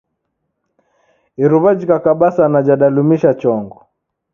Iruwa 1.43 1.71
jhikakaba 1.77 2.27
sana 2.37 2.57
jadalumisha 2.67 3.31
chongo 3.41 3.77